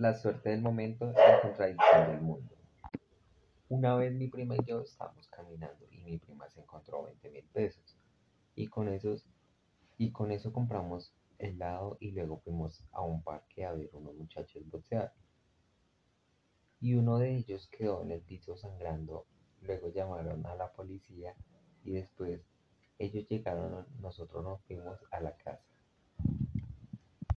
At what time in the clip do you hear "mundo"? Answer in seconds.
2.22-2.56